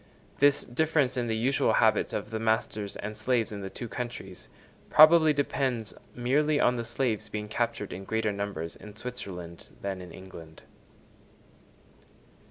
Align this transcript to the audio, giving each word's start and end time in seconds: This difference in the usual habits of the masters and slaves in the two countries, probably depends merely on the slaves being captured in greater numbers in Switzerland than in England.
This 0.39 0.63
difference 0.63 1.15
in 1.15 1.27
the 1.27 1.37
usual 1.37 1.73
habits 1.73 2.11
of 2.11 2.31
the 2.31 2.39
masters 2.39 2.95
and 2.95 3.15
slaves 3.15 3.51
in 3.51 3.61
the 3.61 3.69
two 3.69 3.87
countries, 3.87 4.49
probably 4.89 5.31
depends 5.31 5.93
merely 6.15 6.59
on 6.59 6.75
the 6.75 6.83
slaves 6.85 7.29
being 7.29 7.47
captured 7.47 7.93
in 7.93 8.03
greater 8.05 8.31
numbers 8.31 8.75
in 8.75 8.95
Switzerland 8.95 9.67
than 9.81 10.01
in 10.01 10.11
England. 10.11 10.63